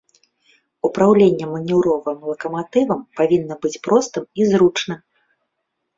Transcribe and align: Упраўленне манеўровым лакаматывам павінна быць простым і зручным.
Упраўленне 0.87 1.45
манеўровым 1.55 2.17
лакаматывам 2.31 3.03
павінна 3.19 3.55
быць 3.67 3.75
простым 3.87 4.23
і 4.43 4.53
зручным. 4.53 4.99